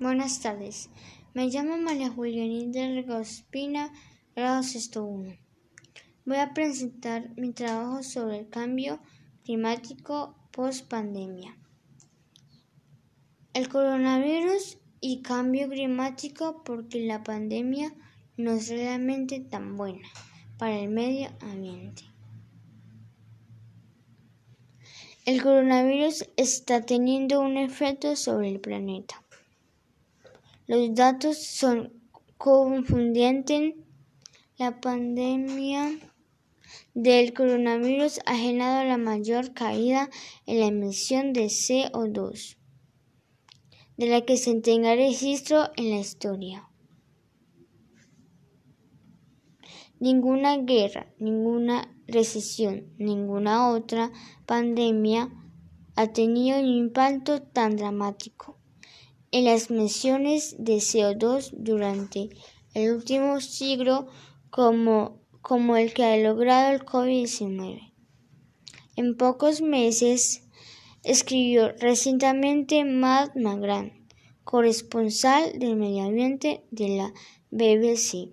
[0.00, 0.90] Buenas tardes.
[1.34, 3.92] Me llamo María Julianita Regospina,
[4.36, 5.36] grado sexto 1.
[6.24, 9.00] Voy a presentar mi trabajo sobre el cambio
[9.44, 11.58] climático post pandemia.
[13.54, 17.92] El coronavirus y cambio climático porque la pandemia
[18.36, 20.06] no es realmente tan buena
[20.58, 22.04] para el medio ambiente.
[25.24, 29.24] El coronavirus está teniendo un efecto sobre el planeta.
[30.68, 31.94] Los datos son
[32.36, 33.74] confundentes.
[34.58, 35.98] La pandemia
[36.92, 40.10] del coronavirus ha generado la mayor caída
[40.44, 42.58] en la emisión de CO2
[43.96, 46.68] de la que se tenga registro en la historia.
[50.00, 54.12] Ninguna guerra, ninguna recesión, ninguna otra
[54.44, 55.30] pandemia
[55.96, 58.57] ha tenido un impacto tan dramático
[59.30, 62.30] en las emisiones de CO2 durante
[62.74, 64.08] el último siglo
[64.50, 67.92] como, como el que ha logrado el COVID-19.
[68.96, 70.42] En pocos meses,
[71.04, 73.92] escribió recientemente Matt McGrath,
[74.44, 77.12] corresponsal del medio ambiente de la
[77.50, 78.30] BBC.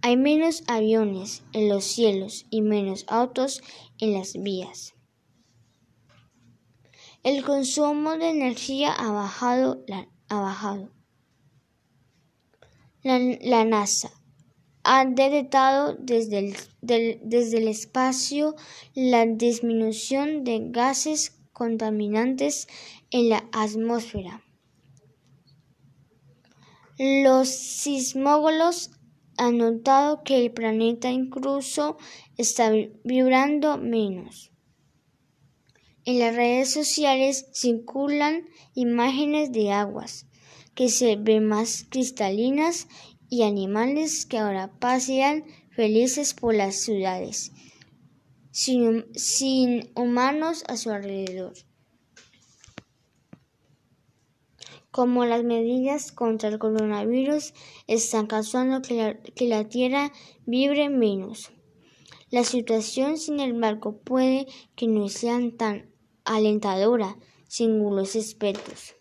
[0.00, 3.62] Hay menos aviones en los cielos y menos autos
[4.00, 4.94] en las vías.
[7.22, 9.84] El consumo de energía ha bajado.
[13.04, 14.10] La, NASA
[14.82, 18.56] ha detectado desde el, desde el espacio
[18.94, 22.66] la disminución de gases contaminantes
[23.10, 24.42] en la atmósfera.
[26.98, 28.90] Los sismólogos
[29.36, 31.98] han notado que el planeta incluso
[32.36, 32.72] está
[33.04, 34.52] vibrando menos.
[36.04, 40.26] En las redes sociales circulan imágenes de aguas
[40.74, 42.88] que se ven más cristalinas
[43.28, 47.52] y animales que ahora pasean felices por las ciudades,
[48.50, 51.54] sin, humanos a su alrededor.
[54.90, 57.54] como las medidas contra el coronavirus
[57.86, 60.12] están causando que la, Tierra
[60.44, 61.50] vibre menos.
[62.30, 65.91] La situación, sin embargo, puede que no sea tan
[66.24, 67.16] alentadora,
[67.48, 68.94] según los expertos.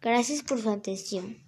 [0.00, 1.38] Gracias por su atención.